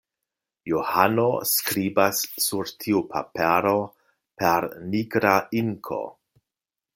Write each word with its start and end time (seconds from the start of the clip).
Johano 0.69 1.25
skribas 1.49 2.21
sur 2.45 2.71
tiu 2.85 3.03
papero 3.11 3.75
per 4.43 4.67
nigra 4.97 5.37
inko. 5.63 6.01